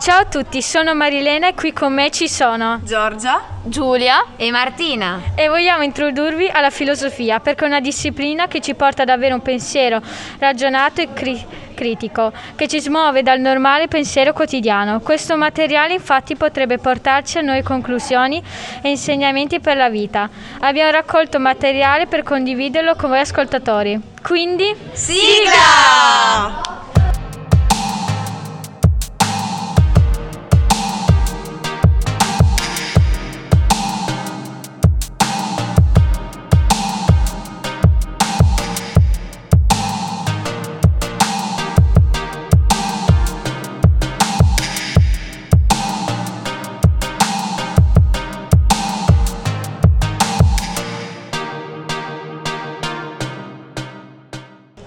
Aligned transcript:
Ciao 0.00 0.20
a 0.20 0.24
tutti, 0.24 0.62
sono 0.62 0.94
Marilena 0.94 1.48
e 1.48 1.54
qui 1.54 1.74
con 1.74 1.92
me 1.92 2.10
ci 2.10 2.26
sono 2.26 2.80
Giorgia, 2.82 3.38
Giulia 3.64 4.28
e 4.36 4.50
Martina 4.50 5.20
e 5.34 5.48
vogliamo 5.48 5.82
introdurvi 5.82 6.48
alla 6.50 6.70
filosofia 6.70 7.38
perché 7.38 7.64
è 7.64 7.68
una 7.68 7.80
disciplina 7.80 8.46
che 8.46 8.62
ci 8.62 8.74
porta 8.74 9.02
ad 9.02 9.10
avere 9.10 9.34
un 9.34 9.42
pensiero 9.42 10.00
ragionato 10.38 11.02
e 11.02 11.12
cri- 11.12 11.44
critico 11.74 12.32
che 12.56 12.66
ci 12.66 12.80
smuove 12.80 13.22
dal 13.22 13.40
normale 13.40 13.88
pensiero 13.88 14.32
quotidiano. 14.32 15.00
Questo 15.00 15.36
materiale 15.36 15.92
infatti 15.92 16.34
potrebbe 16.34 16.78
portarci 16.78 17.36
a 17.36 17.42
nuove 17.42 17.62
conclusioni 17.62 18.42
e 18.80 18.88
insegnamenti 18.88 19.60
per 19.60 19.76
la 19.76 19.90
vita. 19.90 20.30
Abbiamo 20.60 20.92
raccolto 20.92 21.38
materiale 21.38 22.06
per 22.06 22.22
condividerlo 22.22 22.94
con 22.94 23.10
voi 23.10 23.20
ascoltatori. 23.20 24.00
Quindi 24.22 24.74
sigla! 24.92 26.09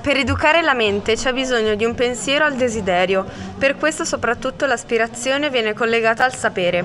Per 0.00 0.16
educare 0.16 0.62
la 0.62 0.72
mente 0.72 1.14
c'è 1.14 1.30
bisogno 1.30 1.74
di 1.74 1.84
un 1.84 1.94
pensiero 1.94 2.46
al 2.46 2.54
desiderio, 2.54 3.26
per 3.58 3.76
questo 3.76 4.06
soprattutto 4.06 4.64
l'aspirazione 4.64 5.50
viene 5.50 5.74
collegata 5.74 6.24
al 6.24 6.34
sapere. 6.34 6.84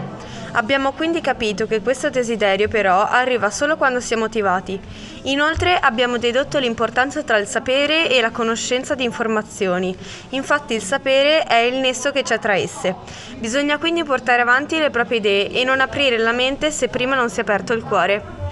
Abbiamo 0.52 0.92
quindi 0.92 1.22
capito 1.22 1.66
che 1.66 1.82
questo 1.82 2.10
desiderio 2.10 2.68
però 2.68 3.08
arriva 3.08 3.50
solo 3.50 3.78
quando 3.78 4.02
si 4.02 4.14
è 4.14 4.18
motivati. 4.18 4.78
Inoltre 5.24 5.78
abbiamo 5.78 6.18
dedotto 6.18 6.60
l'importanza 6.60 7.24
tra 7.24 7.38
il 7.38 7.48
sapere 7.48 8.10
e 8.10 8.20
la 8.20 8.32
conoscenza 8.32 8.96
di 8.96 9.06
informazioni. 9.06 9.96
Infatti 10.30 10.74
il 10.74 10.84
sapere 10.84 11.44
è 11.44 11.60
il 11.60 11.78
nesso 11.78 12.12
che 12.12 12.22
c'è 12.22 12.38
tra 12.38 12.56
esse. 12.56 12.96
Bisogna 13.38 13.78
quindi 13.78 14.04
portare 14.04 14.42
avanti 14.42 14.78
le 14.78 14.90
proprie 14.90 15.20
idee 15.20 15.52
e 15.52 15.64
non 15.64 15.80
aprire 15.80 16.18
la 16.18 16.34
mente 16.34 16.70
se 16.70 16.90
prima 16.90 17.16
non 17.16 17.30
si 17.30 17.40
è 17.40 17.44
aperto 17.44 17.72
il 17.72 17.84
cuore. 17.84 18.45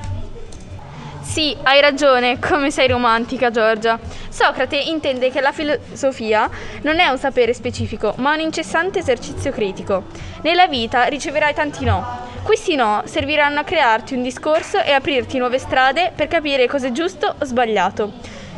Sì, 1.34 1.58
hai 1.64 1.82
ragione, 1.82 2.38
come 2.38 2.70
sei 2.70 2.88
romantica 2.88 3.50
Giorgia. 3.50 4.00
Socrate 4.30 4.78
intende 4.78 5.32
che 5.32 5.42
la 5.42 5.52
filosofia 5.52 6.48
non 6.84 7.00
è 7.00 7.08
un 7.08 7.18
sapere 7.18 7.56
specifico, 7.56 8.14
ma 8.18 8.36
un 8.36 8.42
incessante 8.42 9.00
esercizio 9.00 9.52
critico. 9.52 10.04
Nella 10.44 10.68
vita 10.68 11.06
riceverai 11.06 11.56
tanti 11.56 11.86
no. 11.86 12.06
Questi 12.44 12.76
no 12.76 13.02
serviranno 13.06 13.62
a 13.62 13.64
crearti 13.64 14.14
un 14.14 14.22
discorso 14.22 14.80
e 14.80 14.92
aprirti 14.92 15.40
nuove 15.40 15.58
strade 15.58 16.12
per 16.16 16.28
capire 16.28 16.68
cosa 16.68 16.90
è 16.90 16.92
giusto 16.92 17.34
o 17.40 17.44
sbagliato. 17.44 18.12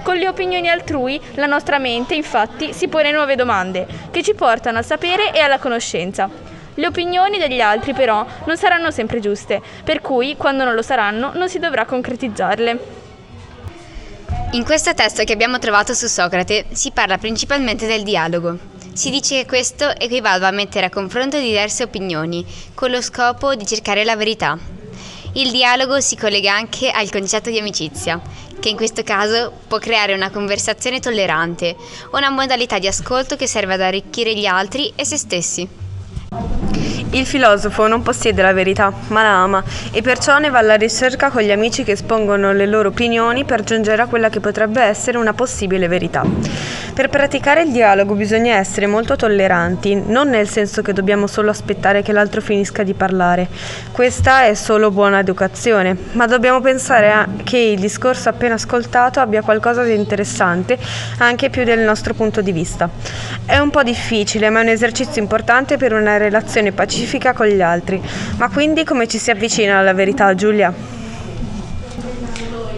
Con 0.04 0.18
le 0.18 0.28
opinioni 0.28 0.68
altrui, 0.68 1.18
la 1.36 1.46
nostra 1.46 1.78
mente, 1.78 2.14
infatti, 2.14 2.74
si 2.74 2.90
pone 2.90 3.14
nuove 3.14 3.36
domande 3.36 3.88
che 4.12 4.22
ci 4.22 4.34
portano 4.34 4.80
al 4.80 4.86
sapere 4.86 5.32
e 5.32 5.40
alla 5.40 5.60
conoscenza. 5.60 6.55
Le 6.76 6.88
opinioni 6.88 7.38
degli 7.38 7.62
altri 7.62 7.94
però 7.94 8.26
non 8.46 8.58
saranno 8.58 8.92
sempre 8.92 9.20
giuste, 9.20 9.62
per 9.84 10.02
cui 10.02 10.36
quando 10.36 10.64
non 10.64 10.76
lo 10.76 10.82
saranno 10.82 11.32
non 11.34 11.50
si 11.50 11.60
dovrà 11.60 11.86
concretizzarle. 11.86 13.04
In 14.52 14.64
questo 14.64 14.94
testo 14.94 15.24
che 15.24 15.34
abbiamo 15.34 15.60
trovato 15.60 15.94
su 15.94 16.08
Socrate 16.08 16.66
si 16.72 16.92
parla 16.92 17.18
principalmente 17.18 17.88
del 17.88 18.04
dialogo. 18.04 18.58
Si 18.94 19.10
dice 19.10 19.40
che 19.40 19.46
questo 19.46 19.90
equivalva 19.98 20.48
a 20.48 20.52
mettere 20.52 20.86
a 20.86 20.90
confronto 20.90 21.38
diverse 21.38 21.84
opinioni, 21.84 22.46
con 22.74 22.92
lo 22.92 23.02
scopo 23.02 23.56
di 23.56 23.66
cercare 23.66 24.06
la 24.06 24.16
verità. 24.16 24.58
Il 25.34 25.52
dialogo 25.52 26.00
si 26.00 26.16
collega 26.16 26.54
anche 26.54 26.90
al 26.92 27.10
concetto 27.10 27.50
di 27.50 27.60
amicizia, 27.60 28.22
che 28.60 28.70
in 28.70 28.78
questo 28.78 29.04
caso 29.04 29.52
può 29.68 29.80
creare 29.80 30.14
una 30.14 30.30
conversazione 30.30 31.02
tollerante, 31.02 31.76
una 32.12 32.30
modalità 32.30 32.80
di 32.80 32.88
ascolto 32.88 33.36
che 33.36 33.48
serve 33.48 33.74
ad 33.74 33.82
arricchire 33.82 34.34
gli 34.34 34.46
altri 34.46 34.94
e 34.96 35.04
se 35.04 35.18
stessi. 35.18 35.84
Il 37.16 37.26
filosofo 37.26 37.88
non 37.88 38.02
possiede 38.02 38.42
la 38.42 38.52
verità, 38.52 38.92
ma 39.08 39.24
la 39.24 39.42
ama 39.42 39.64
e 39.92 40.02
perciò 40.02 40.38
ne 40.38 40.50
va 40.50 40.58
alla 40.58 40.76
ricerca 40.76 41.30
con 41.30 41.44
gli 41.44 41.52
amici 41.52 41.86
che 41.86 41.94
espongono 41.94 42.52
le 42.52 42.66
loro 42.66 42.90
opinioni 42.90 43.46
per 43.46 43.64
giungere 43.64 44.02
a 44.02 44.08
quella 44.08 44.28
che 44.28 44.42
potrebbe 44.42 44.82
essere 44.82 45.18
una 45.18 45.32
possibile 45.32 45.88
verità. 45.88 46.24
Per 46.96 47.10
praticare 47.10 47.64
il 47.64 47.74
dialogo 47.74 48.14
bisogna 48.14 48.56
essere 48.56 48.88
molto 48.88 49.18
tolleranti, 49.18 50.02
non 50.08 50.30
nel 50.30 50.48
senso 50.48 50.82
che 50.82 50.94
dobbiamo 50.94 51.28
solo 51.28 51.50
aspettare 51.50 52.02
che 52.02 52.14
l'altro 52.14 52.40
finisca 52.40 52.84
di 52.84 52.94
parlare. 52.94 53.50
Questa 53.92 54.46
è 54.46 54.54
solo 54.54 54.92
buona 54.92 55.20
educazione, 55.20 55.98
ma 56.14 56.26
dobbiamo 56.26 56.62
pensare 56.62 57.28
che 57.44 57.58
il 57.58 57.82
discorso 57.82 58.30
appena 58.30 58.54
ascoltato 58.54 59.20
abbia 59.20 59.42
qualcosa 59.42 59.84
di 59.84 59.94
interessante 59.94 60.78
anche 61.18 61.50
più 61.50 61.66
del 61.66 61.82
nostro 61.82 62.14
punto 62.14 62.40
di 62.40 62.54
vista. 62.54 62.90
È 63.46 63.58
un 63.58 63.72
po' 63.72 63.84
difficile, 63.84 64.50
ma 64.50 64.60
è 64.60 64.64
un 64.64 64.70
esercizio 64.70 65.22
importante 65.22 65.76
per 65.76 65.92
una 65.92 66.16
relazione 66.16 66.72
pacifica 66.72 67.34
con 67.34 67.48
gli 67.48 67.62
altri. 67.62 68.02
Ma 68.38 68.50
quindi 68.50 68.86
come 68.86 69.06
ci 69.10 69.18
si 69.18 69.32
avvicina 69.32 69.80
alla 69.80 69.94
verità, 69.94 70.34
Giulia? 70.34 71.04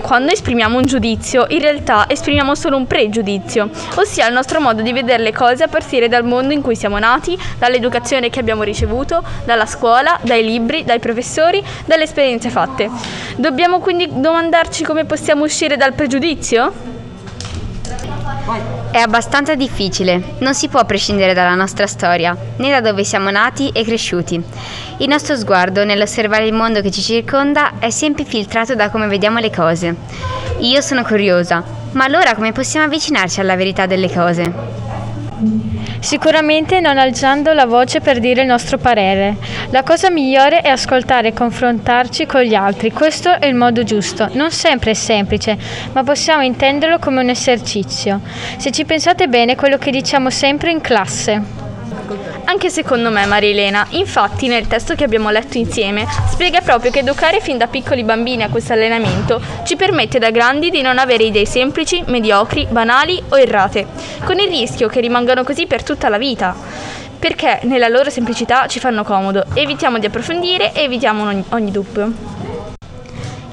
Quando 0.02 0.32
esprimiamo 0.32 0.78
un 0.78 0.86
giudizio, 0.86 1.46
in 1.50 1.60
realtà 1.60 2.06
esprimiamo 2.08 2.56
solo 2.56 2.78
un 2.78 2.88
pregiudizio, 2.88 3.70
ossia 3.96 4.28
il 4.28 4.34
nostro 4.34 4.62
modo 4.62 4.82
di 4.82 4.94
vedere 4.94 5.22
le 5.22 5.34
cose 5.34 5.64
a 5.64 5.68
partire 5.68 6.08
dal 6.08 6.24
mondo 6.24 6.54
in 6.54 6.62
cui 6.62 6.76
siamo 6.76 6.98
nati, 6.98 7.38
dall'educazione 7.58 8.30
che 8.30 8.40
abbiamo 8.40 8.64
ricevuto, 8.64 9.24
dalla 9.46 9.66
scuola, 9.66 10.18
dai 10.22 10.44
libri, 10.44 10.84
dai 10.84 11.00
professori, 11.00 11.64
dalle 11.86 12.04
esperienze 12.04 12.50
fatte. 12.50 12.90
Dobbiamo 13.36 13.80
quindi 13.80 14.08
domandarci 14.10 14.84
come 14.84 15.06
possiamo 15.06 15.44
uscire 15.44 15.76
dal 15.76 15.94
pregiudizio? 15.94 16.74
È 18.98 19.02
abbastanza 19.02 19.54
difficile, 19.54 20.38
non 20.40 20.56
si 20.56 20.70
può 20.70 20.84
prescindere 20.84 21.36
dalla 21.36 21.54
nostra 21.54 21.86
storia, 21.86 22.36
né 22.56 22.72
da 22.72 22.82
dove 22.82 23.04
siamo 23.04 23.30
nati 23.30 23.70
e 23.70 23.84
cresciuti. 23.84 24.44
Il 24.98 25.08
nostro 25.08 25.36
sguardo 25.36 25.86
nell'osservare 25.86 26.48
il 26.48 26.54
mondo 26.54 26.82
che 26.82 26.90
ci 26.90 27.04
circonda 27.04 27.74
è 27.78 27.92
sempre 27.92 28.26
filtrato 28.26 28.74
da 28.74 28.90
come 28.90 29.06
vediamo 29.06 29.38
le 29.38 29.52
cose. 29.52 29.96
Io 30.62 30.82
sono 30.82 31.04
curiosa, 31.04 31.64
ma 31.92 32.06
allora 32.06 32.34
come 32.34 32.54
possiamo 32.54 32.88
avvicinarci 32.88 33.40
alla 33.40 33.56
verità 33.56 33.86
delle 33.86 34.12
cose? 34.12 35.77
Sicuramente 36.00 36.80
non 36.80 36.98
alzando 36.98 37.54
la 37.54 37.66
voce 37.66 38.00
per 38.00 38.20
dire 38.20 38.42
il 38.42 38.48
nostro 38.48 38.78
parere. 38.78 39.38
La 39.72 39.84
cosa 39.84 40.10
migliore 40.10 40.62
è 40.62 40.70
ascoltare 40.70 41.30
e 41.30 41.34
confrontarci 41.34 42.26
con 42.26 42.42
gli 42.42 42.56
altri. 42.56 42.92
Questo 42.92 43.40
è 43.40 43.46
il 43.46 43.56
modo 43.56 43.84
giusto. 43.84 44.30
Non 44.34 44.52
sempre 44.52 44.92
è 44.92 44.94
semplice, 44.94 45.58
ma 45.94 46.04
possiamo 46.04 46.44
intenderlo 46.44 47.00
come 47.00 47.22
un 47.22 47.30
esercizio. 47.30 48.22
Se 48.58 48.72
ci 48.72 48.86
pensate 48.86 49.28
bene, 49.28 49.56
quello 49.56 49.78
che 49.78 49.92
diciamo 49.92 50.30
sempre 50.30 50.72
in 50.72 50.82
classe. 50.82 51.67
Anche 52.50 52.70
secondo 52.70 53.12
me, 53.12 53.26
Marilena. 53.26 53.86
Infatti, 53.90 54.48
nel 54.48 54.68
testo 54.68 54.96
che 54.96 55.04
abbiamo 55.04 55.30
letto 55.30 55.58
insieme, 55.58 56.08
spiega 56.30 56.62
proprio 56.62 56.92
che 56.92 57.00
educare 57.00 57.42
fin 57.42 57.58
da 57.58 57.68
piccoli 57.68 58.06
bambini 58.06 58.42
a 58.42 58.48
questo 58.48 58.72
allenamento 58.72 59.42
ci 59.66 59.76
permette 59.76 60.18
da 60.18 60.32
grandi 60.32 60.70
di 60.70 60.82
non 60.82 60.98
avere 60.98 61.26
idee 61.26 61.46
semplici, 61.46 62.02
mediocri, 62.08 62.66
banali 62.70 63.22
o 63.28 63.38
errate, 63.38 63.86
con 64.24 64.40
il 64.40 64.48
rischio 64.48 64.88
che 64.88 65.02
rimangano 65.02 65.44
così 65.44 65.68
per 65.68 65.84
tutta 65.84 66.08
la 66.08 66.18
vita. 66.18 66.56
Perché 67.20 67.60
nella 67.64 67.90
loro 67.90 68.10
semplicità 68.10 68.66
ci 68.68 68.80
fanno 68.80 69.04
comodo, 69.04 69.44
evitiamo 69.54 70.00
di 70.00 70.06
approfondire 70.06 70.72
e 70.72 70.84
evitiamo 70.84 71.24
ogni, 71.26 71.44
ogni 71.50 71.72
dubbio. 71.72 72.10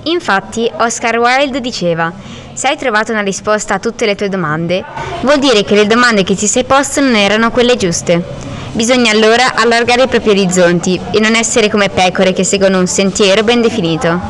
Infatti, 0.05 0.71
Oscar 0.77 1.19
Wilde 1.19 1.61
diceva: 1.61 2.13
se 2.53 2.69
hai 2.69 2.77
trovato 2.77 3.11
una 3.11 3.23
risposta 3.23 3.75
a 3.75 3.79
tutte 3.81 4.07
le 4.07 4.15
tue 4.15 4.29
domande, 4.29 4.85
vuol 5.23 5.41
dire 5.41 5.65
che 5.65 5.75
le 5.75 5.89
domande 5.89 6.23
che 6.23 6.37
ti 6.37 6.47
sei 6.47 6.63
posto 6.63 7.01
non 7.01 7.17
erano 7.17 7.51
quelle 7.51 7.77
giuste. 7.77 8.53
Bisogna 8.75 9.13
allora 9.13 9.55
allargare 9.55 10.03
i 10.03 10.09
propri 10.09 10.31
orizzonti 10.31 11.01
e 11.13 11.21
non 11.21 11.37
essere 11.37 11.71
come 11.71 11.91
pecore 11.91 12.33
che 12.33 12.43
seguono 12.43 12.81
un 12.81 12.89
sentiero 12.89 13.45
ben 13.45 13.61
definito. 13.61 14.21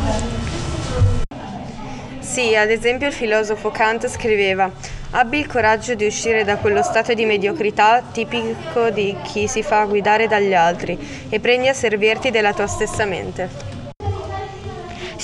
Sì, 2.20 2.54
ad 2.54 2.68
esempio 2.68 3.06
il 3.06 3.14
filosofo 3.14 3.70
Kant 3.70 4.06
scriveva 4.06 4.70
Abbi 5.12 5.38
il 5.38 5.46
coraggio 5.46 5.94
di 5.94 6.04
uscire 6.04 6.44
da 6.44 6.56
quello 6.56 6.82
stato 6.82 7.14
di 7.14 7.24
mediocrità 7.24 8.02
tipico 8.12 8.90
di 8.90 9.16
chi 9.22 9.48
si 9.48 9.62
fa 9.62 9.84
guidare 9.84 10.28
dagli 10.28 10.52
altri 10.52 11.26
e 11.30 11.40
prendi 11.40 11.68
a 11.68 11.72
servirti 11.72 12.30
della 12.30 12.52
tua 12.52 12.66
stessa 12.66 13.06
mente. 13.06 13.73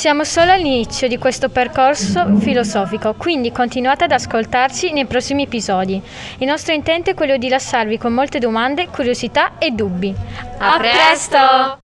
Siamo 0.01 0.25
solo 0.25 0.53
all'inizio 0.53 1.09
di 1.09 1.19
questo 1.19 1.51
percorso 1.51 2.35
filosofico, 2.39 3.13
quindi 3.19 3.53
continuate 3.53 4.05
ad 4.05 4.13
ascoltarci 4.13 4.95
nei 4.95 5.05
prossimi 5.05 5.43
episodi. 5.43 6.01
Il 6.39 6.47
nostro 6.47 6.73
intento 6.73 7.11
è 7.11 7.15
quello 7.15 7.37
di 7.37 7.51
lasciarvi 7.51 7.99
con 7.99 8.15
molte 8.15 8.39
domande, 8.39 8.89
curiosità 8.89 9.59
e 9.59 9.73
dubbi. 9.73 10.15
A 10.57 10.79
presto! 10.79 11.81